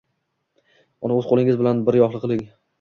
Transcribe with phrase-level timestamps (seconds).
[1.09, 2.47] Uni o‘z qo‘lingiz bilan biryoqli qiling